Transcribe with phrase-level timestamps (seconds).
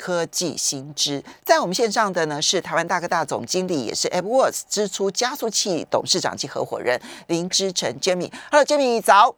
[0.00, 8.32] 科技新知，在我们线上的呢是台湾大哥大总经理，也是 AppWorks 支出加速器董事长及合伙人林之成 Jamie。
[8.50, 9.36] Hello，Jamie 早。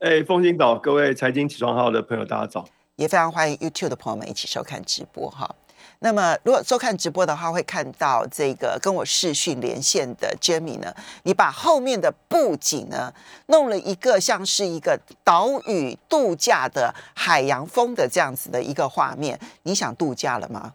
[0.00, 2.68] 哎，风行岛，各位财经起床号的朋友，大家早。
[2.96, 5.54] 也非常欢迎 YouTube 的朋友们一起收看直播哈。
[6.00, 13.12] 那么，如果收看直播的话，会看到这个跟我视讯连线的 Jamie 呢，你把后面的布景呢
[13.46, 19.40] 弄了一个像是一个岛屿度假的海洋风的这样子的一个画面。
[19.62, 20.74] 你想度假了吗？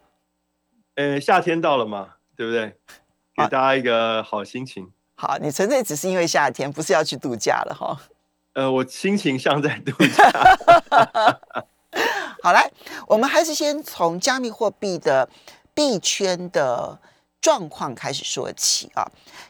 [0.96, 2.76] 呃，夏天到了嘛，对不对？
[3.38, 4.92] 给大家一个好心情。
[5.16, 7.98] 好，你纯粹只是因为夏天，不是要去度假了哈。
[8.54, 11.40] 呃，我心情像在度假。
[13.12, 15.28] 我们还是先从加密货币的
[15.74, 16.98] 币圈的
[17.42, 19.04] 状况开始说起啊，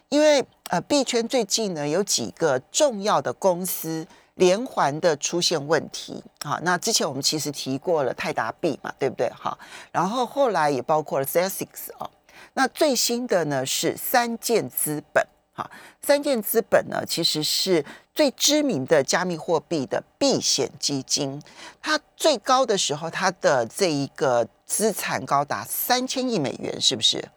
[0.10, 9.30] 因为呃币圈最近呢有几个重要的公司连环的出现问题啊，那之前我们其实提过了泰达币嘛，对不对？
[9.30, 9.56] 哈，
[9.92, 12.10] 然后后来也包括了 c e s i x 啊，
[12.54, 15.24] 那最新的呢是三箭资本。
[15.62, 21.42] 哈，三箭资本呢，其实是最知名的加密货币的避险基金。
[21.82, 27.30] 它最高的时候，它的这一个资产高达三千亿美元，是不是？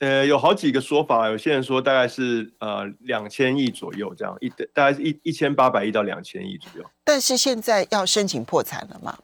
[0.00, 6.90] 呃，有好几个说法，有些人说大概是呃两千亿左右，这样一大概是一一千八百亿到两千亿左右。
[7.04, 9.18] 但是现在要申请破产了吗？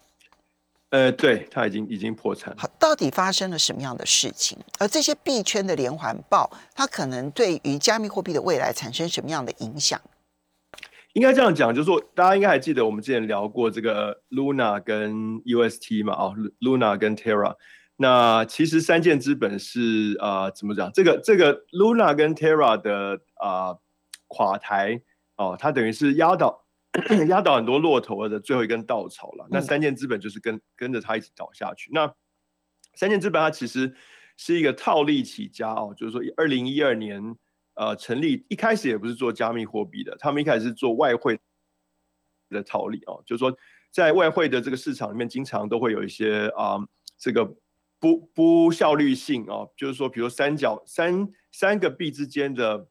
[0.97, 2.57] 呃，对，它已经已经破产。
[2.57, 4.57] 好，到底发生了什么样的事情？
[4.79, 10.01] 而这些币圈的连环爆，它可能对于加密货币的未来产生什么样的影响？
[11.13, 16.15] 应该这样讲，就是说，大家应该还记得我们之前聊过这个 Luna 跟 UST 嘛？
[16.15, 17.57] 哦，Luna 跟 Terra。
[17.97, 20.91] 那其实三件资本是啊，怎么讲？
[20.95, 23.77] 这个这个 Luna 跟 Terra 的啊
[24.29, 25.03] 垮台
[25.37, 26.66] 哦，它等于是压倒。
[27.29, 29.47] 压倒很多骆驼的最后一根稻草了。
[29.51, 31.91] 那三箭资本就是跟跟着他一起倒下去。
[31.93, 32.15] 那
[32.95, 33.95] 三箭资本它其实
[34.37, 37.37] 是一个套利起家哦，就是说二零一二年
[37.75, 41.39] 呃成立，一开始也不是做加密货币的，他们一开始是做外汇
[42.49, 43.57] 的套利哦，就是说
[43.91, 46.79] 在外汇的这个市场里面，经常都会有一些啊
[47.19, 47.45] 这个
[47.99, 52.89] 不不效率性哦，就是说比如三角三三个币之间的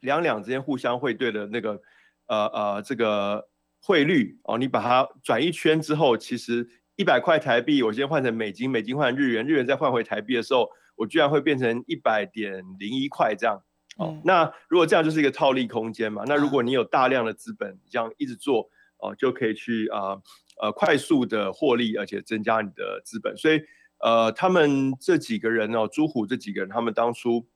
[0.00, 1.80] 两两之间互相汇兑的那个。
[2.28, 3.48] 呃呃，这个
[3.82, 13.62] 汇率哦，你把它转一圈之后，其实一百块台币，我先换成美金，美金换日元，日元再换回台币的时候，我居然会变成一百点零一块这样。
[13.96, 16.24] 哦，那如果这样就是一个套利空间嘛？
[16.26, 18.68] 那如果你有大量的资本，这样一直做
[18.98, 20.18] 哦，就可以去啊
[20.60, 23.36] 呃快速的获利，而且增加你的资本。
[23.36, 23.60] 所以
[24.00, 27.48] 呃，他们这几个人哦，朱虎这几个人，他们当初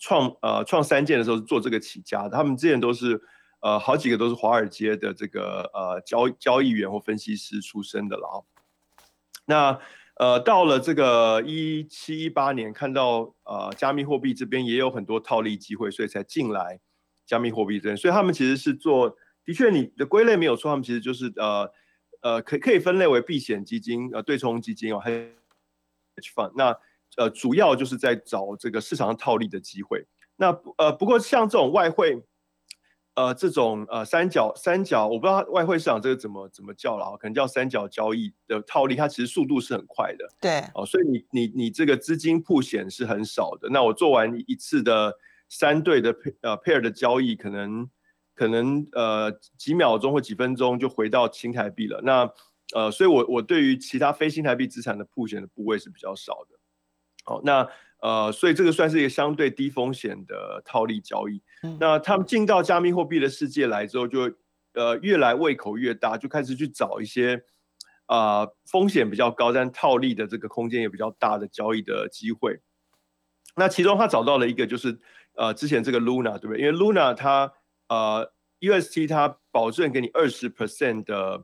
[0.00, 3.22] 创呃创三件的时候是做这个起家的，他们之前都是。
[3.64, 8.36] 呃，好几个都是华尔街的这个呃交交易员或分析师出身的了啊。
[9.46, 9.80] 那
[10.16, 16.78] 呃，到了这个一七一八年，看到呃加密货币这边也有很多套利机会，所以才进来
[17.24, 17.96] 加密货币这边。
[17.96, 19.16] 所以他们其实是做，
[19.46, 21.72] 的确你的归类没有错，他们其实就是呃
[22.20, 25.16] 呃可可以分类为避险基金、呃对冲基金哦，还有
[26.16, 26.52] H fund。
[26.54, 26.76] 那
[27.16, 30.04] 呃主要就是在找这个市场上套利的机会。
[30.36, 32.22] 那呃不过像这种外汇。
[33.14, 37.16] 呃，这种呃三角三角，我不知道外汇市场这个怎么怎么叫了啊？
[37.16, 40.28] 可能叫三角交易的套利，它其实速度是很快的。
[40.40, 43.68] 对，哦，所以你你你这个资金铺险是很少的。
[43.70, 45.16] 那我做完一次的
[45.48, 47.88] 三对的配呃 pair 的交易，可能
[48.34, 52.00] 可能呃几秒钟或几分钟就回到新台币了。
[52.02, 52.28] 那
[52.74, 56.58] 呃，所以我我对于其他非新台币资产的铺险的部位是比较少的。
[57.24, 57.68] 好，那。
[58.04, 61.40] 呃，所以这个算是一个相对低风险的套利交易。
[61.80, 64.30] 那他们进到加密货币的世界来之后，就
[64.74, 67.42] 呃越来胃口越大，就开始去找一些
[68.04, 72.60] 啊风险比较高但套利的这个空间也比较大的交易的机会。
[73.56, 74.98] 那其中他找到了一个，就是
[75.36, 76.60] 呃之前这个 Luna 对不对？
[76.60, 77.50] 因为 Luna 它
[77.88, 78.30] 呃
[78.60, 81.42] UST 它保证给你二十 percent 的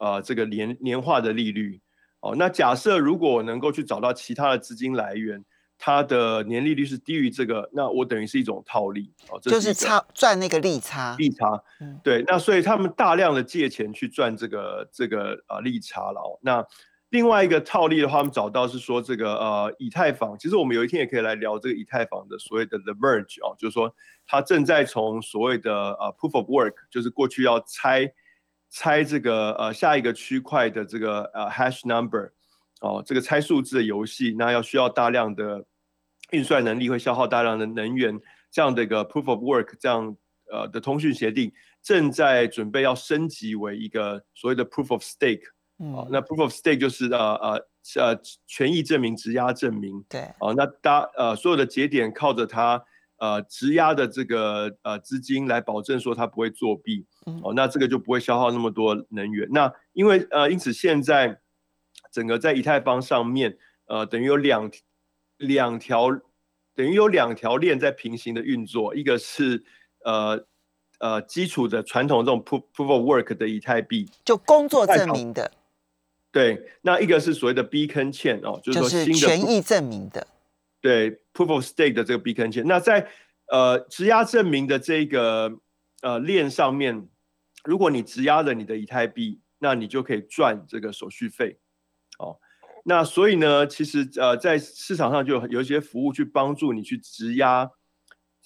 [0.00, 1.82] 呃这个年年化的利率。
[2.20, 5.44] 哦，那假设如果我能够去找到其他的资金来源。
[5.82, 11.58] 它的年利率是低于这个，那我等于是一种套利哦，就是差赚那个利差，利差，
[12.04, 16.38] 对，那所以他们大量的借钱去赚这个这个啊利差了哦。
[16.42, 16.62] 那
[17.08, 23.90] 另外一个套利的话，我们找到是说这个呃以太坊，其实我们有一天也可以来聊这个以太坊的所谓的 the merge 哦，就是说
[24.26, 28.12] 它正在从所谓的呃 proof of work，就是过去要拆
[28.68, 32.30] 拆这个呃下一个区块的这个呃 hash number
[32.82, 35.64] 哦，这个猜数字的游戏，那要需要大量的
[36.32, 40.16] 运算能力，会消耗大量的能源，这样的一个 proof of work 这样
[40.50, 45.42] 呃的通讯协定正在准备要升级为一个所谓的 proof of stake。
[45.78, 47.66] 哦，那 proof of stake 就是呃呃
[47.98, 50.04] 呃权益证明、质押证明。
[50.08, 50.28] 对。
[50.38, 52.84] 哦，那大呃所有的节点靠着它
[53.16, 57.06] 呃质押的这个呃资金来保证说它不会作弊。
[57.42, 59.48] 哦，那这个就不会消耗那么多能源。
[59.52, 61.40] 那因为呃因此现在
[62.12, 63.56] 整个在以太坊上面
[63.86, 64.70] 呃等于有两
[65.40, 66.08] 两条
[66.74, 69.64] 等于有两条链在平行的运作，一个是
[70.04, 70.46] 呃
[70.98, 75.50] 呃基础的传统这种 proof proof of work 的以太币，就工作证明的。
[76.30, 80.26] 对，那一个是所谓的 beacon chain 哦，就是说新的权益证明的，
[80.80, 82.64] 对 proof of stake 的这个 beacon chain。
[82.66, 83.08] 那在
[83.48, 85.52] 呃质押证明的这个
[86.02, 87.08] 呃链上面，
[87.64, 91.58] 如果你质押了你的以太币，那你就可以赚这个手续费。
[92.80, 97.70] 哦，那所以呢，其实呃在市场上就有一些服务去帮助你去质押，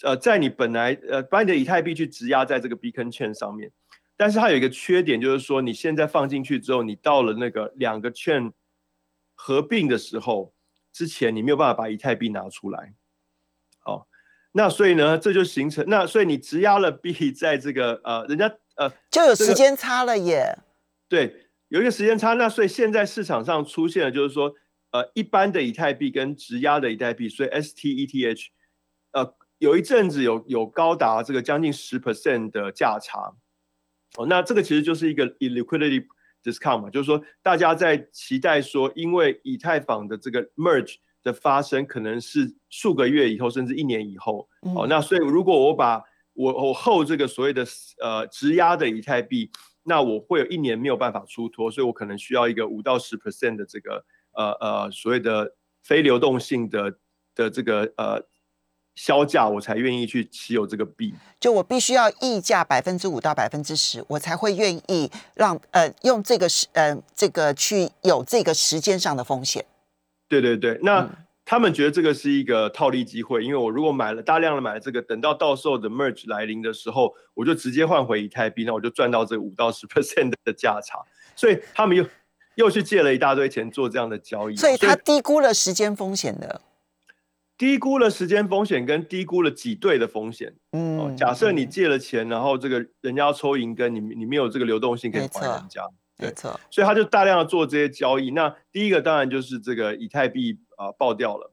[0.02, 3.70] 呃，在你本来呃把你的以太币去质押在这个 beacon chain 上面。
[4.16, 8.52] 但是它有一个缺点，就是说你现在放进去之后，你到了那个两个券
[9.34, 10.54] 合并的时候，
[10.92, 12.94] 之前你没有办法把以太币拿出来。
[13.80, 14.06] 好，
[14.52, 20.58] 那所以呢，这就形成那所以你质押了币在这个呃，人家呃就有时间差了耶。
[21.08, 21.43] 对，
[21.74, 22.34] 有一个时间差。
[22.34, 24.54] 那所以现在市场上出现了，就是说
[24.92, 28.46] 呃，一般的以太币跟质押的以太币，所以 STETH
[29.10, 33.34] 呃，有一阵子有有高达这个将近十 percent 的价差。
[34.16, 36.06] 哦，那这个其实就是一个 liquidity
[36.44, 40.94] discount 嘛，就是说大家在期待说，因为以太坊的这个 merge
[41.24, 44.48] 的发生可能是数个月以后，甚至一年以后。
[44.76, 46.00] 哦，那所以如果我把
[46.34, 47.66] 我我后这个所谓的
[48.00, 49.50] 呃质押的以太币，
[49.84, 56.98] 那我会有一年没有办法出脱，所以我可能需要一个五到十 percent 的这个呃呃所谓的非流动性的
[57.34, 58.24] 的这个呃。
[58.96, 69.66] 销价我才愿意去持有这个币，就我必须要溢价百分之五到百分之十，我才会愿意让呃用这个时呃这个去有这个时间上的风险。
[70.28, 71.10] 对对对，那
[71.44, 80.98] 他们觉得这个是一个套利机会，因为我如果买了大量的买了这个，等到到时候的 merge 来临的时候，我就直接换回以太币，那我就赚到这五到十 percent 的价差，
[81.36, 82.06] 所以他们又
[82.54, 86.60] 又去借了一大堆钱做这样的交易，所以他低估了时间风险的。
[87.56, 90.52] 低估了时间风险，跟低估了挤兑的风险。
[90.72, 95.82] 嗯，假设你借了钱，然后这个人家要抽银根，你你没有这个流动性可以还人家，
[96.18, 96.58] 没错。
[96.68, 98.32] 所以他就大量的做这些交易。
[98.32, 101.52] 那第一个当然就是这个以太币啊爆掉了，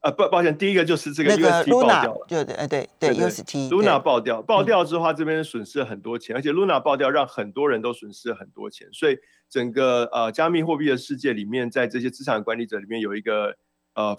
[0.00, 9.18] 啊不抱歉，第一个就是这个 UST 爆掉了，对对哎对对 UST Luna 爆掉，爆掉之后他这边损失了很多钱，而且 Luna 爆掉让很多人都损失了很多钱，所以
[9.48, 13.56] 整个呃加密货币的世界里面，在这些资产管理者里面有一个
[13.94, 14.16] 呃。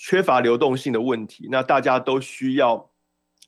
[0.00, 2.88] 缺乏流动性的问题，那大家都需要，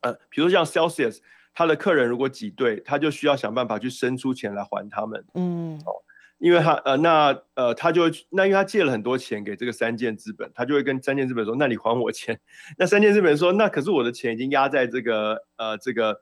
[0.01, 1.19] 呃，比如说像 Celsius，
[1.55, 5.25] 他的客人如果挤兑，他就需要想办法去生出钱来还他们。
[5.35, 6.03] 嗯，哦，
[6.41, 12.41] 因为他呃，那呃，他就那因为他借了很多钱给这个三建资本，他就会跟三建资本说，那你还我钱。
[12.79, 16.21] 那三建资本说，那可是我的钱已经压在这个呃这个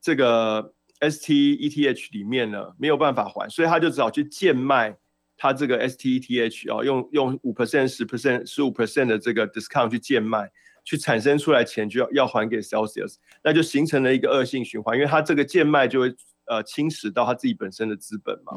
[0.00, 4.96] 这个 STETH 里面了，没有办法还，所以他就只好去贱卖。
[5.40, 10.50] 他这个 STETH 啊，用用五 percent、十 percent、十五 percent 的这个 discount 去贱卖，
[10.82, 13.14] 去产生出来钱就要要还给 Celsius，
[13.44, 16.12] 那就形成了一个恶性循环，因为他这个贱卖就会
[16.46, 18.54] 呃侵蚀到他自己本身的资本嘛。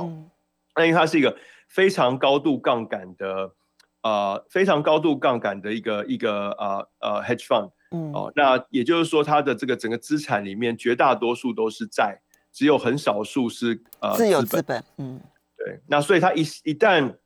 [0.76, 1.38] 那因为它是一个
[1.68, 3.54] 非常高度杠杆的
[4.04, 7.72] 呃非常高度杠杆的一个一个呃呃 hedge fund。
[7.92, 8.12] 嗯。
[8.14, 14.84] 哦，那也就是说，它的这个整个资产里面绝大多数都是债，只有很少数是呃自有资本。
[14.98, 15.20] 嗯。
[15.58, 17.18] 对，那所以他一一旦，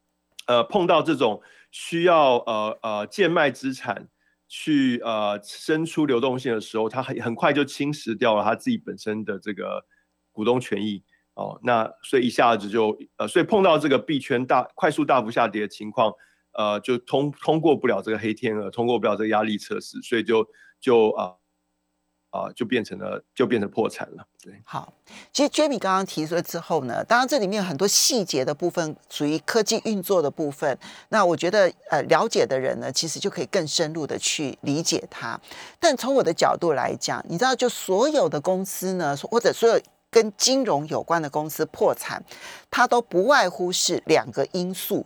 [0.45, 4.09] 呃，碰到这种需要呃呃贱卖资产
[4.49, 9.85] 去呃生出流动性的时候，他很很快就侵蚀掉了他自己本身的这个
[10.33, 11.01] 股东权益
[11.35, 11.57] 哦。
[11.63, 16.11] 那所以一下子就呃，所以碰到这个币圈大快速大幅下跌的情况，
[16.53, 20.45] 呃，就通通过不了这个黑天鹅，通过不了这个压力测试，所以就
[20.81, 21.35] 就啊。
[22.31, 24.27] 啊，就变成了，就变成破产了。
[24.43, 24.91] 对，好，
[25.31, 30.77] 其实 Jamie 刚刚提出了之后呢，当然这里面有很多细节的部分，属于科技运作的部分。
[31.07, 35.39] 那我觉得，呃，了解的人呢，其实就可以更深入的去理解它。
[35.79, 39.79] 但从我的角度来讲，你知道，就所有的公司呢，或者所有
[40.15, 42.23] 跟金融有关的公司破产，
[42.71, 45.05] 它都不外乎是两个因素。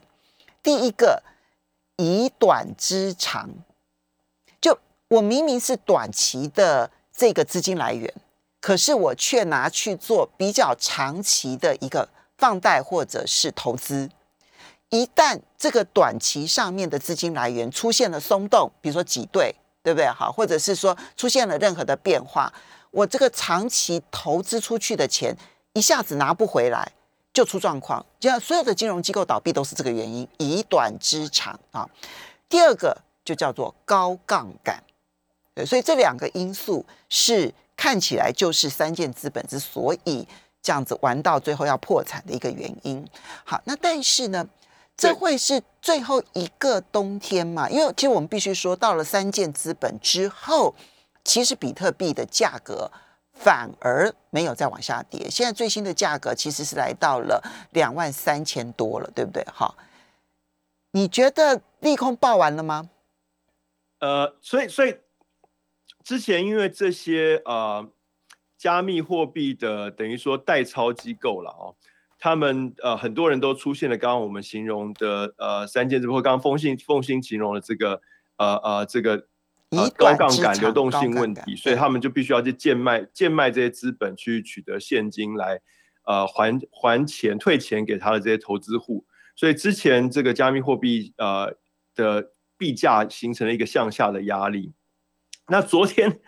[0.62, 1.24] 第一个
[1.98, 3.50] 以短之长，
[4.62, 8.14] 就我明明是短期的这个资金来源，
[8.62, 14.12] 可是我却拿去做比较长期的一个放贷或者是投资。
[14.90, 20.08] 一旦这个短期上面的资金来源出现了松动，比如说挤兑，对不对？
[20.08, 22.54] 好，或者是说出现了任何的变化，
[22.92, 25.36] 我这个长期投资出去的钱
[25.74, 26.92] 一下子拿不回来，
[27.34, 28.06] 就出状况。
[28.20, 31.88] 就像所有的金融机构倒闭都是这个原因，以短之长啊。
[32.48, 34.84] 第二个就叫做高杠杆，
[35.54, 40.28] 对，所以这两个因素是看起来就是三件资本之所以
[40.62, 43.08] 这样子玩到最后要破产的一个原因。
[43.44, 44.48] 好，那但是呢？
[44.98, 47.70] 这会是最后一个冬天嘛？
[47.70, 50.76] 因为其实我们必须说，到了三件资本之后，
[51.24, 52.92] 其实比特币的价格
[53.34, 55.30] 反而没有再往下跌。
[55.30, 59.44] 现在最新的价格其实是来到了两万三千多了，对不对？
[59.46, 59.76] 哈，
[60.92, 62.90] 你觉得利空爆完了吗？
[64.00, 64.98] 呃，所以所以
[66.04, 67.90] 之前因为这些呃
[68.58, 71.76] 加密货币的等于说代操机构了哦。
[72.22, 78.02] 他们呃很多人都出现了刚刚我们形容的呃三件，包括刚刚风信凤信形容的这个
[78.36, 79.26] 呃呃这个
[79.98, 85.60] 高杠杆流动性问题，所以他们就必须要去贱卖贱卖这些资本去取得现金来
[86.06, 91.56] 呃还还钱退钱给他的这些投资户，所以之前这个加密货币呃
[91.96, 94.74] 的币价形成了一个向下的压力，
[95.48, 96.20] 那昨天。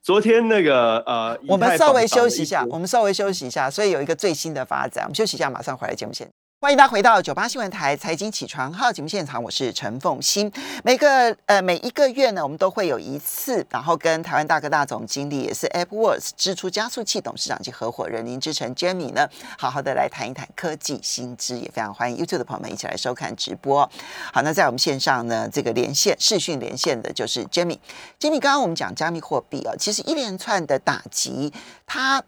[0.00, 6.32] 昨天那个呃，我们稍微休息一下，我们稍微休息一下，所以有一个最新的发展，我们休息一下，马上回来节目现场。
[6.60, 10.52] 欢迎大家回到九八新闻台财经起床号节目现场，我是陈凤欣。
[10.82, 23.88] 每个呃每一个月呢，我们都会有一次，然后跟台湾大哥大总经理，也是 AppWorks 支出加速器董事长及合伙人林志成 Jamie 呢，好好的来谈一谈科技新知，也非常欢迎 YouTube 的朋友们一起来收看直播。
[24.32, 27.78] 好，那在我们线上呢，这个连线视讯连线的就是 Jamie。
[28.18, 31.52] Jamie，刚刚我们讲加密货币啊，其实一连串的打击，
[31.86, 32.20] 它。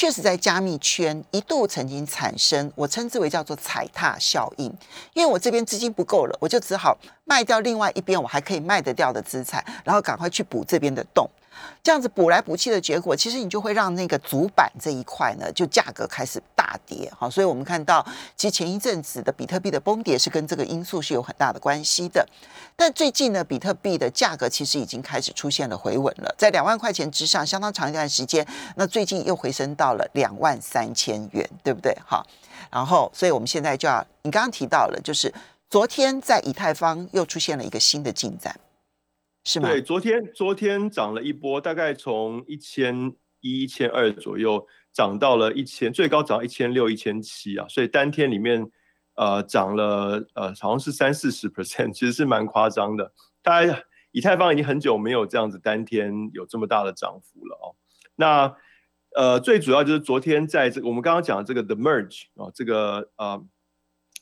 [0.00, 4.72] 确实，在加密圈一度曾经产生，我称之为叫做踩踏效应，
[5.12, 11.28] 因为我这边资金不够了，我就只好卖掉另外一边我还可以卖得掉的资产，然后赶快去补这边的洞。
[11.82, 17.10] 这样子补来补去的结果，其实你就会让那个主板这一块呢，就价格开始大跌。
[17.16, 18.04] 好，所以我们看到，
[18.36, 22.26] 其实前一阵子的比特币的崩跌是跟这个因素是有很大的关系的。
[22.76, 28.46] 但最近呢，比特币的价格其实已经开始出现了回稳了，在两万块钱之上相当长一段时间。
[28.76, 31.96] 那最近又回升到了两万三千元，对不对？
[32.06, 32.26] 好，
[32.70, 35.32] 然后，所以我们现在就要，你刚刚提到了，就是
[35.70, 38.54] 昨天在以太坊又出现了一个新的进展。
[39.48, 39.70] 是吗？
[39.70, 48.70] 对，昨天昨天涨了一波，大概从一千一、一千二左右涨到了一千，最高涨一千六、一千七啊，所以单天里面
[49.14, 53.10] 呃涨了呃好像是三四十 percent，其实是蛮夸张的。
[53.40, 57.72] 大家以太坊已经很久没有这样子单天有这么大的涨幅了哦。
[58.16, 58.54] 那
[59.16, 63.42] 呃最主要就是昨天在这个我们刚刚讲的这个 the merge 啊，这个呃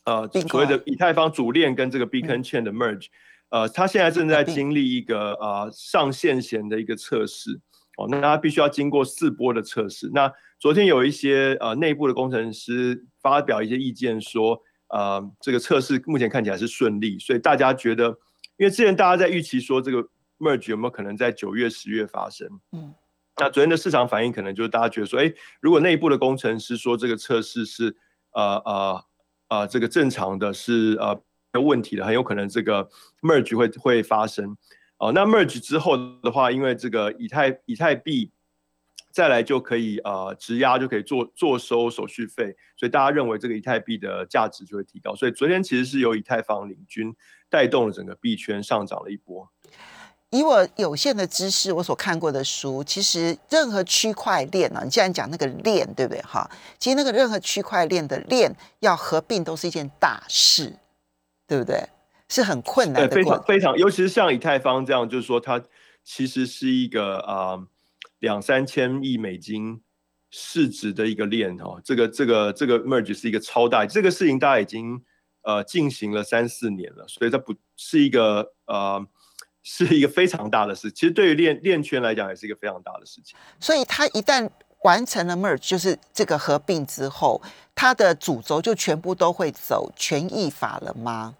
[0.05, 3.07] 呃所谓的以太坊主链跟这个 Beacon Chain 的 merge。
[3.49, 7.61] 呃，他现在正在经历一个呃上线前的一个测试
[7.97, 10.11] 哦，那它必须要经过四波的测试。
[10.13, 18.09] 那昨天有一些呃内部的工程师发表一些意见说，呃，这个测试目前看起来是顺利，所以大家觉得，
[18.57, 20.05] 因为之前大家在预期说这个
[20.37, 22.47] merge 有没有可能在九月、十月发生？
[22.73, 22.93] 嗯，
[23.37, 27.95] 那昨天的市场反应可能就是大家觉得说，哎，如果内部的工程师说这个测试是
[28.33, 29.03] 呃呃
[29.47, 31.23] 呃这个正常的，是呃。
[31.59, 32.89] 问题的很有可能这个
[33.21, 34.55] merge 会会发生
[34.97, 35.11] 哦。
[35.11, 38.31] 那 merge 之后的话，因为这个以太以太币
[39.11, 45.15] 再来就可以呃质押就可以做做收手续费，所以大家认为这个以太币的价值就会提高。
[45.15, 47.15] 所以昨天其实是由以太坊领军
[47.49, 49.49] 带动了整个币圈上涨了一波。
[50.29, 56.21] 以我有限的知识，我所看过的书，其实任何区块链呢，你既然讲那个链，对不对？
[56.21, 56.47] 哈，
[56.77, 60.73] 其实那个任何区块链的链要合并都是一件大事。
[61.47, 61.81] 对不对？
[62.29, 65.63] 是很困难的，非常非常，尤其是像以太坊这样，就是说它
[66.03, 67.57] 其实是一个啊
[68.19, 69.81] 两三千亿美金
[70.29, 71.79] 市值的一个链哦。
[71.81, 75.01] 这个这个这个 merge 是一个超大，这个事情大家已经
[75.43, 79.07] 呃进行了三四年了，所以它不是一个呃
[79.63, 80.91] 是一个非常大的事。
[80.91, 83.37] 其实对于链链圈来讲，也是一个非常大的事情。
[83.57, 84.49] 所以它一旦
[84.83, 87.41] 完成了 merge，就是这个合并之后，
[87.75, 91.35] 它的主轴就全部都会走权益法了吗？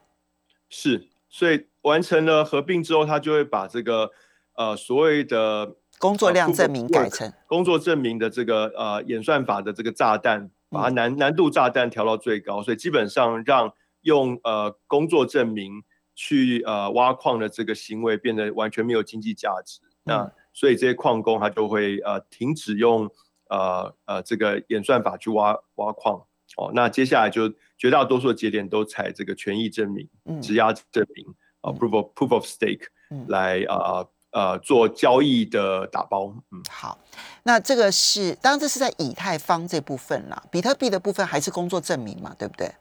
[0.69, 4.11] 是，所以完成了合并之后，它就会把这个
[4.55, 15.83] 呃所谓的工作量证明改成工作证明的这个呃演算法的这个炸弹，把它难难度炸弹调到最高，所以基本上让用呃工作证明
[16.15, 19.79] 去呃挖矿的这个行为变得完全没有经济价值。
[20.03, 23.09] 那所以这些矿工他就会呃停止用
[23.49, 26.15] 呃呃这个演算法去挖挖矿
[26.57, 26.71] 哦。
[26.73, 30.07] 那接下来就绝大多数的节点都采这个权益证明、
[30.41, 31.25] 质押证明
[31.61, 32.87] 啊，proof of proof of stake
[33.27, 34.05] 来啊。
[34.31, 36.99] 呃，做交易的打包，嗯，好，
[37.43, 42.71] 那这个是，当然这是在以太坊这部分啦，比特币的部分还是工作证明嘛，对不对？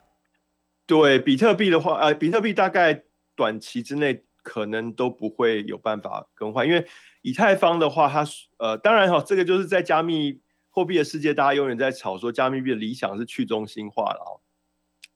[0.86, 3.04] 对，比特币的话，呃，比特币大概
[3.36, 6.84] 短期之内可能都不会有办法更换，因为
[7.22, 8.26] 以太坊的话，它
[8.58, 10.40] 呃，当然哈，这个就是在加密
[10.76, 14.32] 货币的世界，大家永远在吵说加密币的理想是去中心化了哦。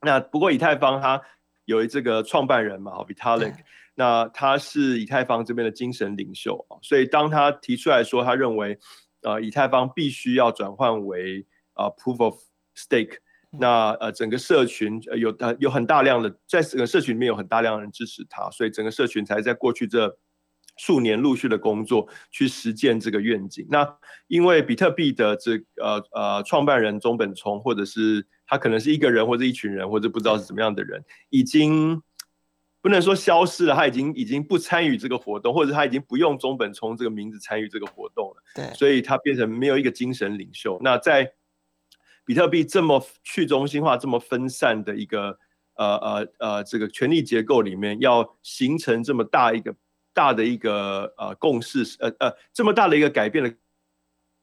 [0.01, 1.21] 那不过以太坊它
[1.65, 3.53] 有这个创办人嘛，Vitalik。
[3.93, 8.79] 那他是以太坊这边的精神领袖啊，所以当他提出来说，他认为，
[9.21, 12.41] 呃，以太坊必须要转换为啊 proof of
[12.75, 13.17] stake，
[13.51, 20.17] 那呃整个社群有呃有很大量的在整个社群里面有很大量的人支持他，所以整个社群才在过去这
[20.81, 23.67] 数年陆续的工作去实践这个愿景。
[23.69, 23.87] 那
[24.27, 32.01] 因为比特币的这呃呃创办人中本聪，或者是他可能是一个人或者一群人，或者不知道是怎么样的人，已经。
[32.83, 38.37] 不能说消失了，他已经已经不参与这个活动，或者他已经不用中本聪这个名字参与这个活动了。
[38.55, 40.79] 对，所以他变成没有一个精神领袖。
[40.81, 41.31] 那在
[42.25, 45.37] 比特币这么去中心化、这么分散的一个
[45.75, 49.75] 呃呃呃这个权力结构里面，要形成这么大一个
[50.13, 53.53] 大的一个呃共识，呃呃这么大的一个改变的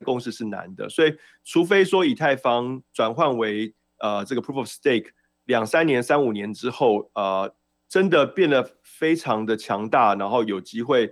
[0.04, 0.88] 共识是难的。
[0.88, 5.10] 所以，除非说以太坊转换为呃这个 Proof of Stake，
[5.44, 7.54] 两三年、三五年之后，呃。
[7.90, 11.10] 真的变得非常的强大，然后有机会，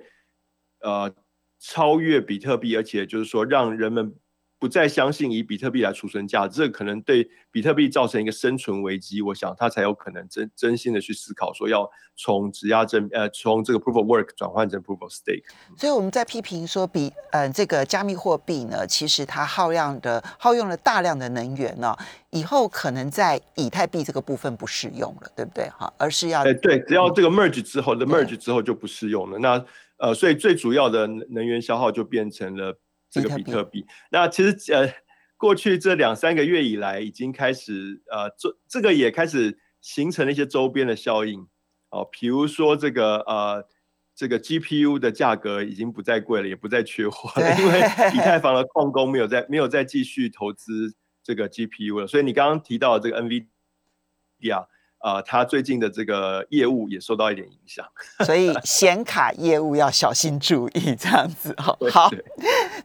[0.80, 1.10] 呃，
[1.58, 4.14] 超越比特币，而且就是说让人们。
[4.58, 9.20] 不再相信以比特币来储存价值，这可能对比特币造成一个生存危机。
[9.20, 15.42] 我想他才有可能真真心的去思考，说要从质押证呃从这个 proof of work 转换成 proof of stake。
[15.76, 21.94] 所以我们在批评说，比呃这个加密货币呢，其实它耗量的耗用了大量的能源呢，
[22.30, 25.68] 以后可能在以太币这个部分不适用了，对不对？
[25.78, 29.38] 哈，而是要哎对，只要这个 merge 之后的 merge 之后就不适用了。
[29.38, 29.62] 那
[29.98, 32.78] 呃，所以最主要的能源消耗就变成了。
[33.10, 34.92] 这个比特币，那其实呃，
[35.36, 41.46] 过去这两三个月以来，已经开始呃，这这个也开始形成了一些周边的效应。
[41.90, 43.66] 哦，比如说这个呃，
[44.14, 47.80] 这个 GPU 的价格已经不再贵了，也不再缺货了，因为
[48.14, 54.66] 以太坊的矿工没有再没有再继续投资这个 GPU 了，所以你刚刚提到这个 NVIDIA。
[54.98, 57.86] 啊，他最近的这个业务也受到一点影响，
[58.24, 61.78] 所以显卡业务要小心注意，这样子哦。
[61.92, 62.10] 好，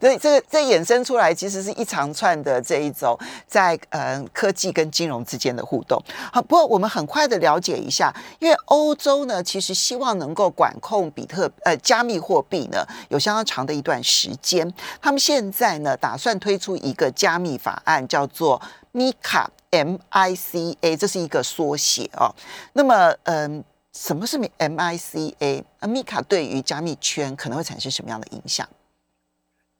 [0.00, 6.02] 所以这这衍生出来，其实是一长串的这一种在呃科技跟金融之间的互动。
[6.32, 14.72] 好，不过我们很快的了解一下，因为欧洲呢，其实希望能够管控比特呃加密货币呢，有相当长的一段时间。
[15.00, 18.60] 他们现在呢，打算推出一个加密法案，叫做
[18.92, 19.46] MiCA。
[19.74, 22.28] M I C A 这是一个缩写哦。
[22.74, 25.64] 那么，嗯，什么是 M I C A？
[25.80, 28.68] 那，MiCA 对于加密圈可能会产生什么样的影响？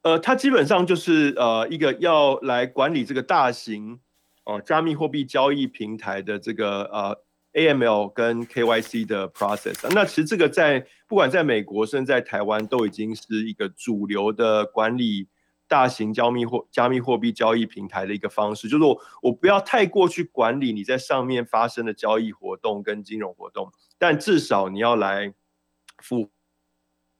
[0.03, 3.99] 呃，它基本上就是呃一个要来管理这个大型
[4.45, 7.23] 哦加密货币交易平台的这个呃
[7.55, 9.89] A M L 跟 K Y C 的 process。
[9.95, 15.29] 那其实这个在不管在美国，甚至在台湾，都已经是一个主流的管理。
[15.69, 25.33] 大型加密货加密货币交易平台的一个方式，就是我我不要太过去管理你在上面发生的交易活动跟金融活动，但至少你要来
[25.97, 26.29] 符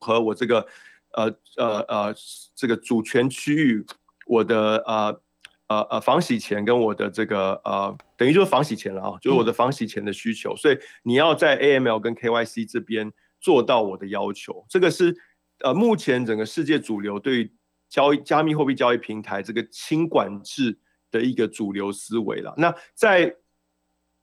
[0.01, 0.67] 合我这个
[1.13, 1.25] 呃
[1.57, 2.15] 呃呃
[2.55, 3.85] 这个主权区域，
[4.27, 5.21] 我的呃
[5.69, 15.17] 呃呃防洗钱跟我的这个呃等于就是防洗钱了啊，就是我的防洗钱的需求，所以你要在 AML 跟 KYC 这边做到我的要求，这个是
[15.61, 17.53] 呃目前整个世界主流对。
[17.93, 20.79] 交易加密货币交易平台这个轻管制
[21.11, 22.55] 的一个主流思维了。
[22.57, 23.37] 那在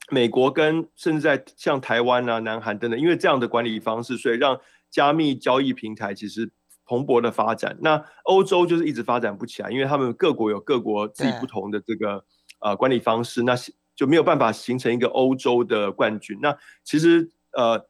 [0.09, 6.49] 美国跟甚至在像台湾啊、南韩等等，因为这样的管理方式，所以让加密交易平台其实
[6.89, 7.77] 蓬勃的发展。
[7.81, 12.25] 那欧洲就是一直发展不起来，因为他们各国有各国自己不同的这个
[12.59, 13.55] 呃管理方式，那
[13.95, 16.39] 就没有办法形成一个欧洲的冠军。
[16.41, 17.87] 那其实呃。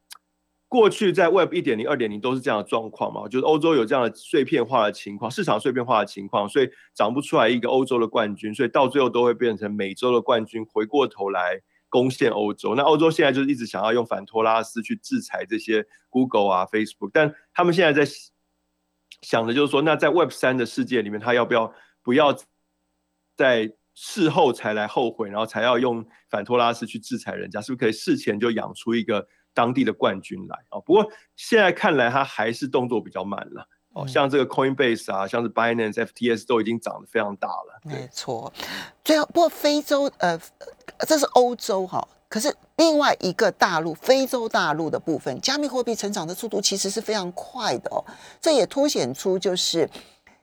[0.71, 11.59] 过去在 Web 一点零、二点零都是这样的状况嘛，就是欧洲有这样的碎片化的情况，市场碎片化的情况，所以长不出来一个欧洲的冠军，所以到最后都会变成美洲的冠军，回过头来
[11.89, 12.75] 攻陷欧洲。
[12.75, 18.11] 那欧洲现在就是一直想要用反托拉斯去制裁这些 Google 啊、Facebook，但他们现在在
[19.21, 22.37] 想的就是说，那在 Web 三的世界里面，他要不要不要
[23.35, 30.79] 在事后才来后悔，然后才要用反托拉斯去制裁人家，是不是可以事前就养出一个当地的冠军来啊？
[30.85, 31.05] 不过
[31.35, 33.67] 现在看来，他还是动作比较慢了。
[33.93, 37.81] 哦，像这个 Coinbase 啊，像是 Binance、FTS 都已经涨得非常大了。
[37.83, 38.53] 没错，
[39.03, 40.39] 最后不过非洲呃，
[41.07, 48.05] 这是欧洲哈，可是另外一个大陆非洲大陆的部分，加密货币成长的速度其实是非常快的哦。
[48.39, 49.89] 这也凸显出就是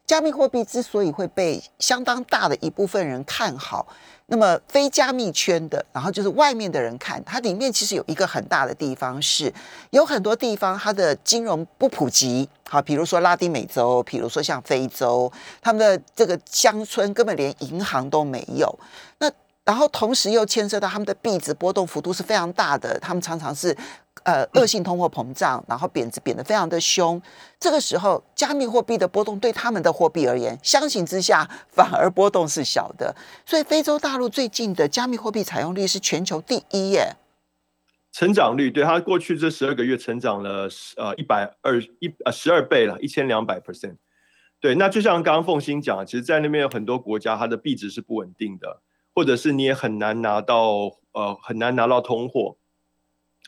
[0.04, 3.86] 加密货币之所以会被相当大的一部分人看好。
[4.28, 9.54] 那么非加密圈的，然后就是外面的人看它里面其实有一个很大的地方是，
[9.90, 18.76] 有很多地方它的金融不普及，好，比如说拉丁美洲，比如说像非洲，他们的这个乡村根本连银行都没有。
[19.20, 19.30] 那
[19.66, 23.76] 然后同时又牵涉到他们的币值波动幅度是非常大的，他们常常是。
[24.24, 27.20] 呃，恶性通货膨胀，然后贬值贬得非常的凶。
[27.60, 33.14] 这个时候，加密货币的波动对他们的货币而言，相形之下反而波动是小的。
[33.44, 37.14] 所以，非洲大陆最近的加密货币采用率是全球第一耶。
[38.10, 43.96] 成长率对它过去这十二个月成长了十呃一百二一呃十二倍了，一千两百 percent。
[44.58, 48.80] 对，那就像刚刚凤欣讲，其实，在那边有很多国家，它的币值是不稳定的，
[49.16, 52.58] 或者是你也很难拿到呃很难拿到通货。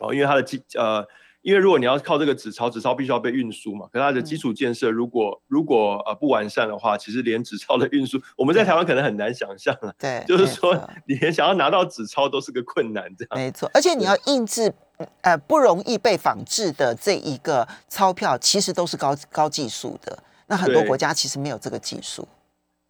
[0.00, 1.04] 哦，因为它的基呃，
[1.42, 3.86] 因为如果你要靠这个纸钞，纸钞必须要被运输嘛。
[3.92, 9.92] 可它的基础建设如果如果呃不完善的话，其实连纸钞的运输，我们在台湾可能很难想象了。
[9.98, 10.74] 对，就是说
[11.06, 13.38] 你连想要拿到纸钞都是个困难，这样。
[13.38, 14.72] 没错，而且你要印制
[15.20, 20.16] 呃不容易被仿制的这一个钞票，其实都是高高技术的。
[20.46, 22.26] 那很多国家其实没有这个技术。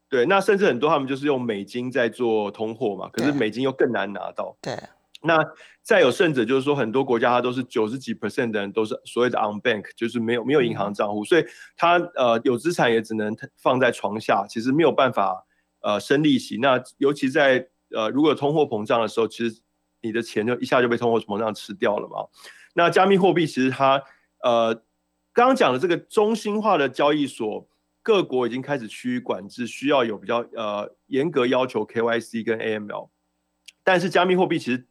[0.08, 4.56] 对，那甚至很多他们就是用美金在做通货嘛，可是美金又更难拿到。
[4.60, 4.74] 对。
[5.20, 5.36] 那
[5.82, 11.44] 再有甚者，就是说很多国家它都是九十几 percent 的人都是所谓的 on bank，就是没有没有银行账户，所以
[11.76, 15.44] 他呃有资产也只能放在床下，其实没有办法
[15.80, 16.58] 呃生利息。
[16.58, 19.60] 那尤其在呃如果通货膨胀的时候，其实
[20.02, 22.28] 你的钱就一下就被通货膨胀吃掉了嘛。
[22.74, 24.00] 那加密货币其实它
[24.44, 24.72] 呃
[25.32, 27.68] 刚刚讲的这个中心化的交易所，
[28.08, 33.10] 各国已经开始趋于管制，需要有比较呃严格要求 KYC 跟 AML，
[33.84, 34.86] 但是加密货币其实。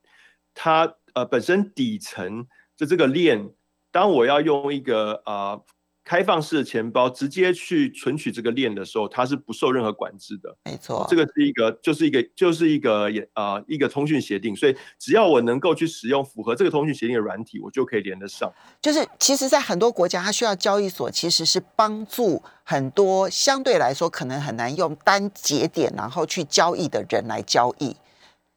[0.60, 3.52] 它呃本身底层就这个链，
[3.92, 5.62] 当我要用一个啊
[6.08, 10.56] 开放式的钱包直接去存取这个链的时候，它是不受任何管制的。
[10.63, 18.50] 没错，这个是一个就是一个就是一个也啊一个通讯协定，所以只要我能够去使用符合这个通讯协定的软体，我就可以连得上。
[18.82, 27.98] 就是其实，在很多国家，它需要交易所其实是帮助很多相对来说可能很难用单节点然后去交易的人来交易。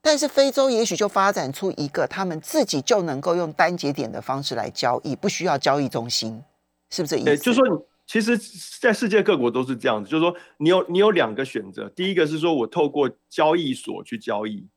[0.01, 6.43] 但是非洲也许就发展出一个他们自己就能够用单节点的方式来交易，不需要交易中心，
[6.91, 7.43] 是不是这意思？
[7.43, 7.75] 就是说，你
[8.07, 8.37] 其实，
[8.81, 14.69] 在世界各国都是这样子，就是说，你有你有两个选择，第一个是说我透过交易所去交易，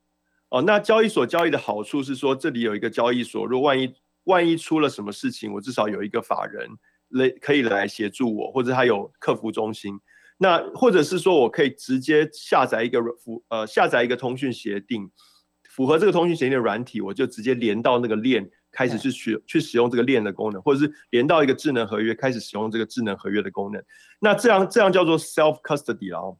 [0.49, 3.93] 哦，那交易所交易的好处是说，这里有一个交易所，如果万一
[4.26, 6.69] 万一出了什么事情，我至少有一个法人
[7.10, 9.99] 来可以来协助我，或者他有客服中心。
[10.38, 15.10] 那或者是说我可以直接下载一个服呃下载一个通讯协定，
[15.69, 23.81] 符合这个通讯协定的软体，我就直接连到那个链，开始去学去使用这个链的功能，或者是连到一个智能合约，开始使用这个智能合约的功能。
[24.19, 26.38] 那这样这样叫做 self custody 哦。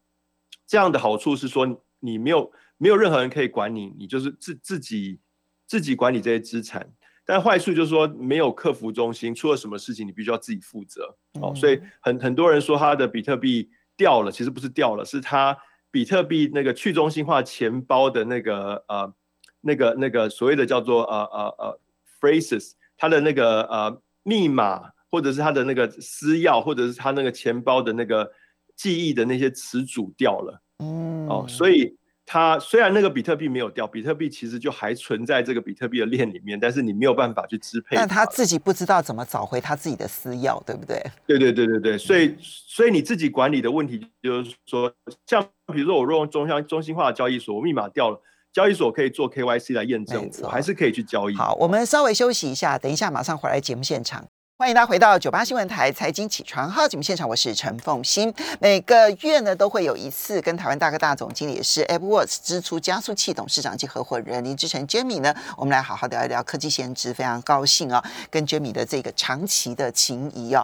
[0.68, 1.66] 这样的好处是说
[2.02, 5.22] 你没有没有任何人可以管你，你就是自自己
[5.66, 6.92] 自己管理这些资产。
[7.26, 11.54] 但坏处就是说没有客服中心，出了什么事情你必须要自己负责哦。
[11.56, 13.70] 所以很很多人说他的比特币。
[13.96, 15.56] 掉了，其实不是掉了，是他
[15.92, 19.14] 比特币那个去中心化钱包的那个呃
[19.62, 21.80] 那个那个所谓的叫做呃呃呃
[22.24, 28.32] phrases，他的那个呃密码或者是他的那个私钥或者是他那个钱包的那个
[28.78, 31.98] 记忆的那些词组掉了，嗯，哦，所以。
[32.26, 37.98] 他虽然那个比特币没有掉，比特币其实就还存在这个比特币的链里面，但是你没有办法去支配。
[37.98, 41.04] 但他自己不知道怎么找回他自己的私钥，对不对？
[41.28, 44.90] 对对对对对，所以所以你自己管理的问题就是说，
[45.28, 48.22] 像比如说我若用中央中心化的交易所，我密码掉了，
[48.54, 51.36] 交易所可以做 KYC 来验证，我还是可以去交易。
[51.36, 54.24] 好，我们稍微休息一下，等一下马上回来节目现场。
[54.60, 58.32] 欢迎大家回到九八新闻台财经起床号节目现场，我是陈凤欣。
[58.62, 70.64] 每个月呢都会有一次跟台湾大哥大总经理也是 AppWorks 支出加速器董事长及合伙人林志成 Jamie 呢，我们来好好聊一聊科技先知，非常高兴啊，跟 Jamie 的这个长期的情谊啊。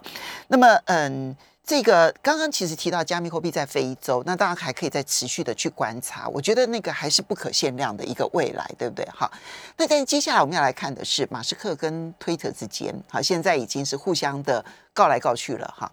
[0.50, 1.36] 那么，嗯。
[1.70, 6.28] 这个刚刚其实提到加密货币在非洲，那大家还可以再持续的去观察。
[6.30, 9.08] 我觉得那个还是不可限量的一个未来，对不对？
[9.14, 9.32] 好，
[9.78, 15.92] 那但接下来我们要来看的是马斯克跟推特之间，好，现在已经是互相的告来告去了哈。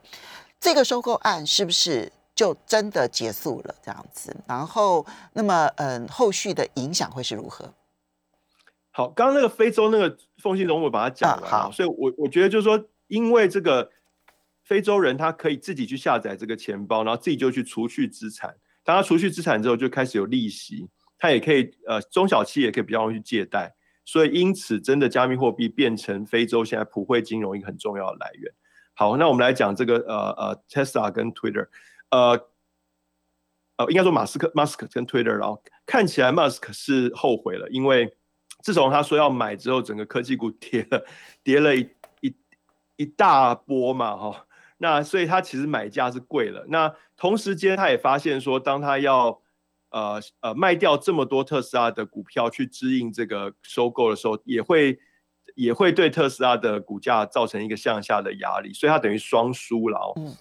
[0.58, 4.34] 这个收购案是不是就真的结束了这样子。
[4.46, 7.70] 然后，那么嗯，后续的影响会是如何？
[8.92, 13.90] 好，刚刚那个非洲那个奉信中，我把它讲完好，所以我我觉得就是说，因为这个
[14.66, 18.54] 非洲人他可以自己去下载这个钱包，然后自己就去储蓄资产。
[18.84, 23.74] 当他储蓄资产之后，就开始有利息，他也可以呃，中小企业可以比较容易去借贷。
[24.04, 28.52] 所以因此，真的加密货币变成非洲现在普惠金融一个很重要的来源。
[28.94, 31.68] 好，那我们来讲这个呃呃，Tesla 跟 Twitter，
[32.10, 32.46] 呃
[33.76, 38.16] 呃，应该说马斯克、马斯克跟 Twitter，然后看起来马斯克是后悔了，因为。
[38.62, 41.06] 自从他说要买之后，整个科技股 跌了，
[41.44, 41.88] 跌了一
[42.20, 42.34] 一
[42.96, 44.45] 一大波嘛，哈。
[44.78, 46.64] 那所以他其实买价是贵了。
[46.68, 49.40] 那同时间他也发现说，当他要
[49.90, 54.98] 呃呃卖掉这么多特斯拉的股票去支应这个收购的时候，也会
[55.54, 58.72] 也会对特斯拉的股价造成一个向下的压力。
[58.72, 60.12] 所以他等于双输了。
[60.16, 60.34] 嗯。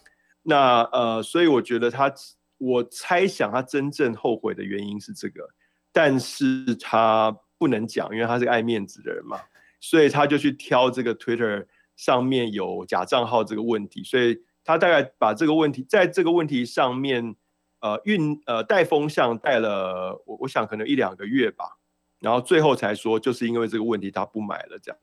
[0.44, 2.14] 那呃，所以我觉得他，
[2.58, 5.50] 我猜想他真正后悔的原因是这个，
[5.92, 7.38] 但是他。
[7.58, 9.40] 不能讲，因为他是个爱面子的人嘛，
[9.80, 11.66] 所以他就去挑这个 Twitter
[11.96, 17.36] 上面有假账号这个问题，所以他大概把这个问题在这个问题上面，
[17.80, 21.78] 呃运呃带风向带了我我想可能一两个月吧，
[22.20, 25.00] 然后最后才说就是因为这个问题他不买了这样。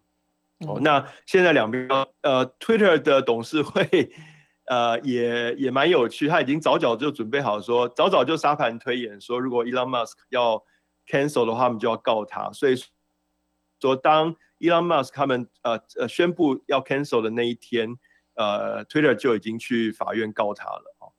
[0.67, 1.89] 哦，那现在两边
[2.21, 4.13] 呃 Twitter 的董事会
[4.67, 10.63] 呃也也蛮有趣，他已经早早就准备好说，早早就沙盘推演说，如果 Elon Musk 要
[11.09, 12.53] cancel 的话，我们就要告他。
[12.53, 12.77] 所以
[13.81, 17.97] 说，当 Elon Musk 他们呃呃宣布要 cancel 的那一天，
[18.35, 21.11] 呃，Twitter 就已经去法院告他了啊。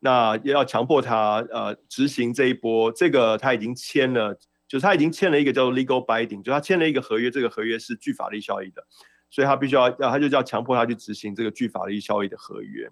[0.00, 4.34] 那要强迫他呃执行这一波，这个他已经签了，
[4.68, 8.86] 就是他已经签了一个叫做 legal binding，就他签了一个合约，这个合约是具法律效益的，
[9.30, 12.88] 所以他必须要要他就叫强迫他去执行这个具法律效益的合约。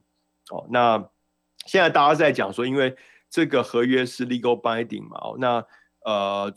[0.50, 1.08] 哦，那
[1.66, 2.96] 现在大家在讲说，因为
[3.30, 5.64] 这个合约是 legal binding 嘛，哦，那
[6.04, 6.52] 呃，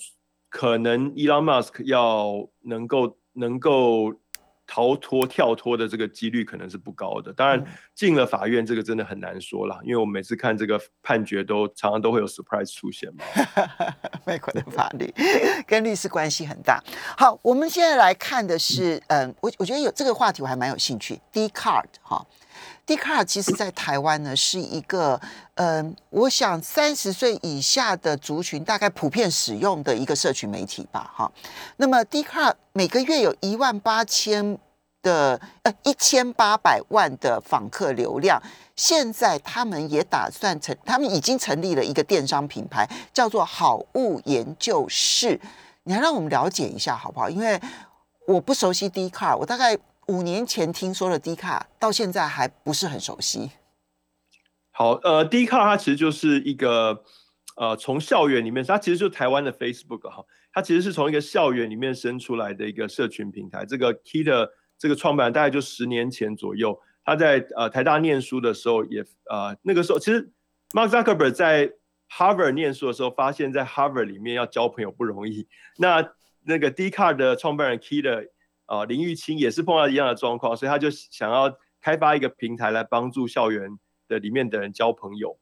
[0.49, 4.13] 可能 Elon Musk 要能够能够
[4.68, 7.34] 逃脱跳脱的这个几率可能是不高的。
[7.34, 7.63] 当然，
[7.96, 13.24] 进了法院这个真的很难说了，因为我每次看这个判决都常常都会有 surprise 出现嘛。
[14.26, 15.12] 美国的法律
[15.65, 16.80] 跟律师关系很大。
[17.18, 21.20] 好，我们现在来看的是，嗯，我我觉得有这个话题我还蛮有兴趣。
[21.32, 22.24] D card 哈。
[22.89, 25.21] D c a r 其实，在台湾呢，是一个，
[25.54, 31.32] 嗯，我想三十岁以下的族群大概普遍使用的一个社群媒体吧，哈。
[31.78, 34.58] 那么 d c a r 每个月有一万八千
[35.04, 38.41] 的，呃，一千八百万的访客流量。
[38.75, 45.39] 现在他们也打算成，他们已经成立了一个电商品牌，叫做好物研究室。
[45.84, 47.30] 你来让我们了解一下好不好？
[47.30, 47.62] 因为
[48.25, 49.78] 我不熟悉 d c a r 我大概。
[50.10, 53.52] 五年前听说的 D 卡，到现在还不是很熟悉。
[54.72, 57.04] 好，呃，D 卡它其实就是一个，
[57.56, 63.63] 呃，从校园里面，它其实就台湾的 Facebook 哈，它其实是从一个校园里面生出来的一个社群平台。
[63.67, 70.32] 这个 Key 的这个创办人大概就十年前左右，他在呃台大念书的时候，也呃那个时候其实
[70.72, 71.72] Mark Zuckerberg 在
[72.10, 75.48] Harvard 念书的时候，发现在 Harvard 里面要交朋友不容易。
[75.78, 76.13] 那
[76.48, 78.26] 那个 D 卡的创办人 Key 的。
[78.69, 85.39] 啊，林玉清也是碰到一样的状况，所以他就想要开发一个平台来帮助校园的里面的人交朋友。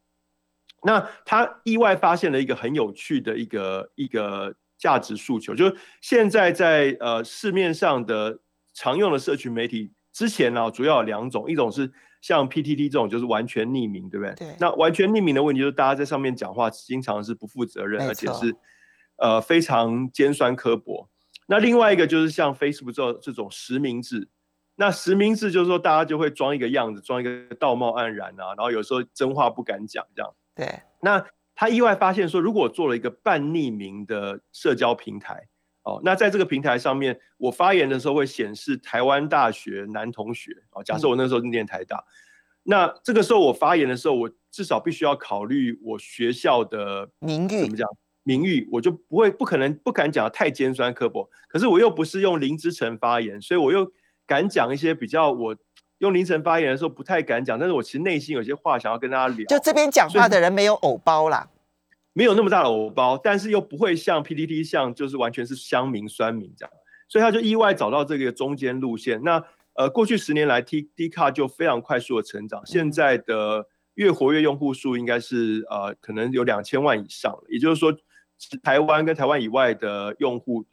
[0.84, 8.40] 那他意外发现了一个很有趣的一个一个价值诉求，就是现在在呃市面上的
[8.74, 14.36] 常用的社群媒体，之前呢主要有两种，一种是像 PTT 这种就是完全匿名，对不对？
[14.36, 14.56] 对。
[14.60, 18.56] 那完全匿名的问题就是大家在上面讲话经常是不负责任，而且是
[19.18, 21.10] 呃非常尖酸刻薄。
[21.48, 24.28] 那另外一个就是像 Facebook 这这种实名制，
[24.76, 30.34] 那实名制就是说大家就会装一个样子，装一个道貌岸然啊，然后有时候真话不敢讲这样。
[30.54, 30.82] 对。
[31.02, 35.48] 那他意外发现说，如果做了一个半匿名的社交平台，
[35.84, 42.04] 哦，那在这个平台上面，我发言的时候会显示台湾大学男同学哦，假设我那时候念台大，
[42.64, 47.88] 那这个时候我发言的时候，我至少必须要考虑我学校的名誉怎么讲。
[48.28, 53.90] 名誉我就不会不可能不敢讲太尖酸刻薄，可是我又不是用林之晨发言，所以我又
[54.26, 55.56] 敢讲一些比较我
[56.00, 59.46] 用林晨发言的时候不太敢讲，但是我其实内心有些话想要跟大家聊。
[59.46, 61.50] 就这边讲话的人没有偶包啦，
[62.12, 66.74] 没有那么大的偶包，但是又不会像 PPT 像就是完全是乡民酸民这样，
[67.08, 69.22] 所以他就意外找到这个中间路线。
[69.24, 69.42] 那
[69.76, 77.98] 呃过去十年来 T D 卡就非常快速的成长，现在的月活跃用户数应该是呃可能有两千万以上了，也就是说。
[78.62, 80.66] 台湾跟台湾以外的用户，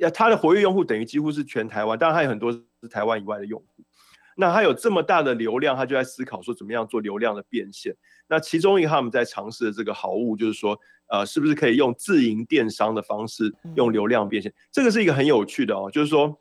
[0.00, 3.84] 呃，它的活跃用户等于几乎是全台湾，当然它有很多是台湾以外的用户。
[4.36, 7.96] 那它有这么大的流量，它就在思考说怎么样做流量的变现。
[8.28, 14.52] 那其中一个他们在尝试的这个好物，就是说，呃，是不是可以用自营电商的方式，用流量变现？
[14.70, 16.38] 这个是一个很有趣的哦，就是说，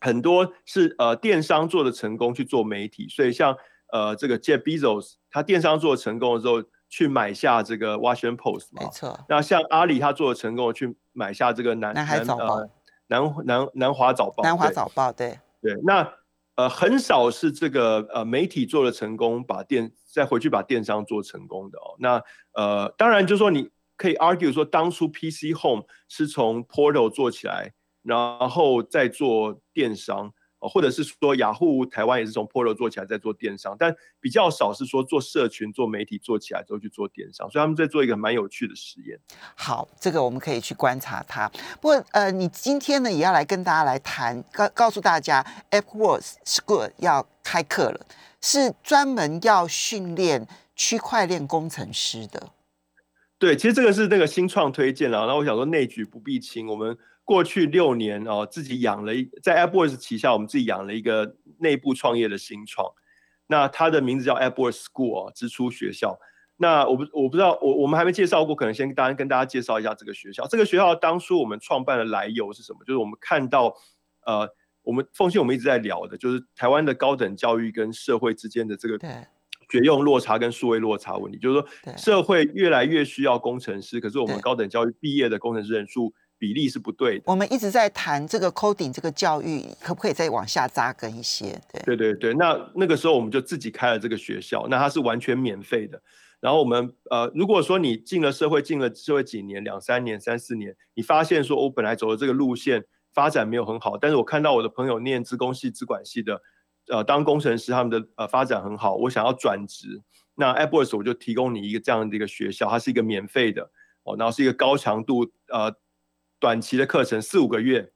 [0.00, 3.54] 很多是呃电商做的成功去做媒体，所以像
[3.92, 9.18] 呃这个 Jeff Bezos，他电商做成功的时候，去买下这个 Washington Post 没错。
[9.26, 12.60] 那像阿里，他做的成功去买下这个南南海早报。
[13.06, 16.12] 南南南华早报，南华早报，对对，那
[16.56, 21.96] 呃很少是这个呃媒体做了成功，把电再回去把电商做成功的哦。
[21.98, 30.34] 那呃当然就说你可以 argue 说当初 PC Home 是从 Portal 做起来，然后再做电商。
[30.68, 39.18] 或者是说雅虎台湾也是从 Portal 做起来在做电商，但比较少是说做社群、做媒体做起来之后去做电商，所以他们在做一个蛮有趣的实验。
[39.56, 41.48] 好，这个我们可以去观察它。
[41.80, 48.06] 不过呃，你今天呢也要来跟大家来谈，告告诉大家，AppWorks School 要开课了，
[48.40, 50.46] 是专门要训练
[50.76, 52.50] 区块链工程师的。
[53.38, 56.96] 对，其实这个是那个新创推荐了，那我想说内举不避亲，我们。
[57.24, 62.92] 过去六年哦，自己养了一在 AppWorks 旗下，我们自己养了一个内部创业的新创。
[63.46, 66.18] 那它的名字叫 AppWorks School 哦，支出学校。
[66.56, 70.46] 那我不我不知道，我我们还没介绍过，可能先跟大家跟大家介绍一下这个学校。
[70.46, 72.78] 这个学校当初我们创办的来由是什么？
[72.84, 73.74] 就是我们看到，
[74.26, 74.48] 呃，
[74.82, 78.98] 我们奉信我们一直在聊的，就是台湾的高等教育跟社会之间的这个
[79.70, 81.38] 学用落差跟数位落差问题。
[81.38, 86.14] 就是说，社会越来越需要工程师，可是我们高等教育毕业的工程师人数。
[86.42, 87.24] 比例是不对的。
[87.26, 91.56] 我们一直在谈这个 coding 这个教育，可不可以再往下扎根一些？
[91.72, 92.34] 对对对对。
[92.34, 96.02] 那那个时候我们就自己开了这个学校，那它是完全免费的。
[96.40, 106.42] 然后我们呃，如果说你进了社会，进了社会几年，两三年、三四年，你发现说我本来走的这个路线发展没有很好，但是我看到我的朋友念资工系、资管系的，
[106.88, 110.02] 呃，当工程师他们的呃发展很好，我想要转职，
[110.34, 113.70] 那 AppWorks 我就提供你一个这样的一个学校，它是一个免费的
[114.02, 115.72] 哦，然后是一个高强度呃。
[116.42, 117.92] 短期的课程四五个月，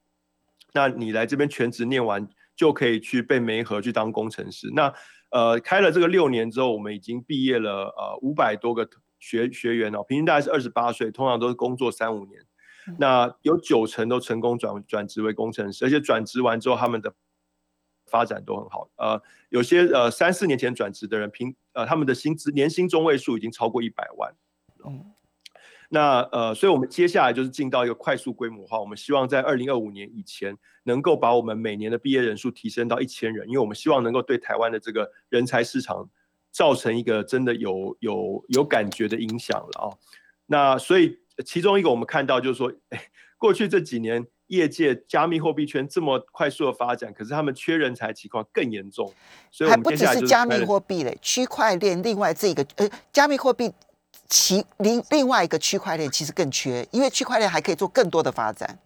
[0.72, 4.70] 那你来这边全职念完就可以去被媒合去当工程师。
[4.72, 4.94] 那
[5.30, 12.40] 呃开了这个六年之后，我们已经毕业了呃五百多个学学员哦，平均大概是二十八岁，通常都是工作三五年。
[13.00, 17.12] 那有九成都成功转转职为工程师，而且转职完之后他们的
[18.08, 18.88] 发展都很好。
[18.94, 24.32] 呃，有些呃三四年前转职的人，平呃他们的薪资年薪中位数已经超过一百万。
[24.86, 25.15] 嗯。
[25.90, 28.80] 那呃，所以我们接下来就是进到一个快速规模化。
[28.80, 36.08] 我们希望在二零二五年以前，能够把我们每年的毕业人数提升到一千人，因为我们希望能够对台湾的这个人才市场
[36.50, 39.94] 造成一个真的有有有感觉的影响了啊。
[40.46, 42.72] 那所以其中一个我们看到就是说，
[43.38, 49.12] 过去这几年业界加密货币圈这么快速的发展，可是他们缺人才情况更严重。
[49.52, 53.72] 所以还不只是加密货币嘞，区块链另外这个呃，加密货币。
[54.28, 58.78] 其另另外一个区块链其实更缺，因为区块链还可以做更多的发展。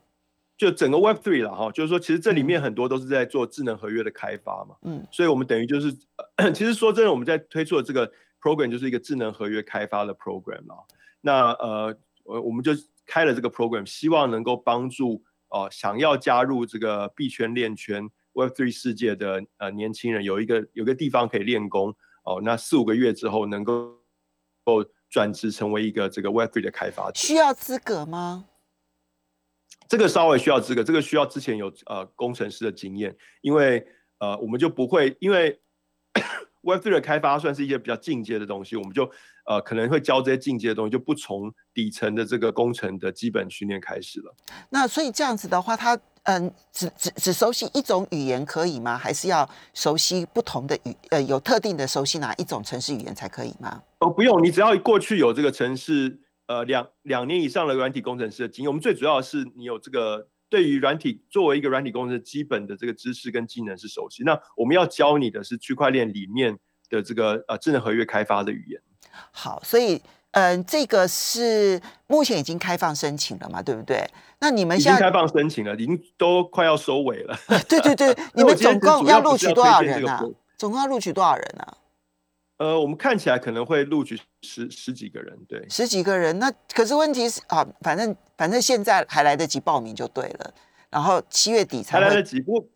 [0.56, 4.76] 就整个 Web Three 了哈，就是说，其实这里面很多都是在做智能合约的开发嘛。
[4.82, 5.90] 嗯，所以我们等于就是，
[6.54, 8.06] 其实说真的，我们在推出的这个
[8.42, 10.84] program 就是一个智能合约开发的 program 啊。
[11.22, 12.72] 那呃，我我们就
[13.06, 22.38] 开了这个 program，希望能够帮助哦想要加入这个币圈链圈 Web Three 世界的呃年轻人有一个有个地方可以练功哦。
[22.42, 23.94] 那四五个月之后能够
[24.62, 24.84] 够。
[25.10, 28.46] 转职成为一个这个 Web3 的开发者，需要资格吗？
[29.88, 33.84] 这个稍微需要资格，这个需要之前有呃工程师的经验，因为
[34.18, 35.60] 呃我们就不会，因为
[36.62, 39.10] Web3 的开发算是一些比较进阶的东西，我们就
[39.46, 44.34] 呃可能会教这些进阶的东西，就不从底层的这个工程的基本训练开始了。
[44.68, 46.00] 那所以这样子的话，他。
[46.24, 48.96] 嗯，只只只熟悉一种语言可以吗？
[48.96, 50.94] 还是要熟悉不同的语？
[51.08, 53.82] 呃，有特定的熟悉哪一种城市语言才可以吗？
[54.00, 58.68] 哦，不用，你只要过去有这个城市，呃，两两年以上的软体工程师的经验。
[58.68, 64.22] 我们最主要的是你有这个对于软体作为一个软体工程师基本的这个知识跟技能是熟悉。
[64.22, 66.58] 那我们要教你的是区块链里面
[66.90, 68.80] 的这个呃智能合约开发的语言。
[69.32, 70.00] 好，所以。
[70.32, 74.08] 嗯，这个是目前已经开放申请了嘛，对不对？
[74.38, 77.36] 那你们现在开放申请了，已经都快要收尾了。
[77.68, 80.24] 对对对， 你们总共要录取多少人啊？
[80.56, 81.76] 总共要录取多少人啊？
[82.58, 86.38] 呃，我们看起来可能会录取十十几个人，对，十几个人。
[86.38, 90.54] 那可是问题是啊，反正反正现在还来得及报名就对了。
[90.90, 92.68] 然后七月底才来得及，不。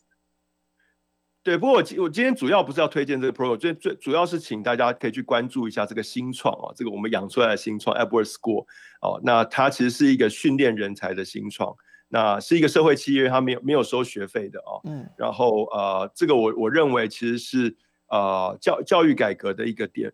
[1.44, 8.64] 对，不过我今我今天主要不是要推荐这个 program，最最主要是请大家可以去关注一下这个新创啊，这个我们养出来的新创 AppWorks School
[9.02, 11.76] 哦，那它其实是一个训练人才的新创，
[12.08, 17.76] 那是一个社会企业，它没有没有收学费的哦，嗯，然后呃，这个我我认为其实是
[18.08, 20.10] 呃教教育改革的一个点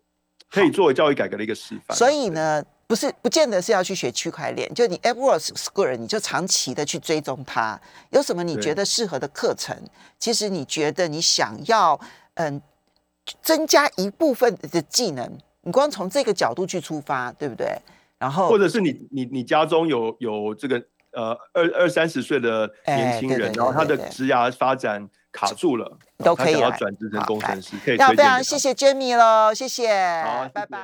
[0.49, 1.95] 可以作为教育改革的一个示范。
[1.95, 2.61] 所以呢，
[2.91, 7.79] 不是不见得是要去学区块链，就你 AppWorks School，你就长期的去追踪它，
[8.09, 9.73] 有什么你觉得适合的课程，
[10.19, 11.97] 其实你觉得你想要
[12.33, 12.61] 嗯
[13.41, 17.79] 增加一部分的技能，你光从这个角度去出发，对不对？
[18.17, 20.75] 然后或者是你你你家中有有这个
[21.13, 29.87] 呃二二三十岁的年轻人，哎对对对然后他的职涯发展卡住了，都可以要转职成工程师，可以要非常谢谢 Jamie 喽，谢谢，
[30.25, 30.81] 好拜拜。